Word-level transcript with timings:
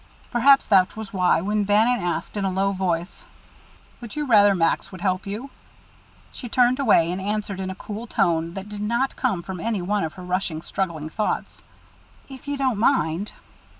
Perhaps 0.31 0.65
that 0.69 0.97
was 0.97 1.13
why, 1.13 1.41
when 1.41 1.63
Bannon 1.63 2.03
asked, 2.03 2.35
in 2.35 2.43
a 2.43 2.49
low 2.49 2.71
voice, 2.71 3.23
"Would 4.01 4.15
you 4.15 4.25
rather 4.25 4.55
Max 4.55 4.91
would 4.91 5.01
help 5.01 5.27
you?" 5.27 5.51
she 6.31 6.49
turned 6.49 6.79
away 6.79 7.11
and 7.11 7.21
answered 7.21 7.59
in 7.59 7.69
a 7.69 7.75
cool 7.75 8.07
tone 8.07 8.55
that 8.55 8.67
did 8.67 8.81
not 8.81 9.15
come 9.15 9.43
from 9.43 9.59
any 9.59 9.83
one 9.83 10.03
of 10.03 10.13
her 10.13 10.23
rushing, 10.23 10.63
struggling 10.63 11.11
thoughts, 11.11 11.61
"If 12.27 12.47
you 12.47 12.57
don't 12.57 12.79
mind." 12.79 13.33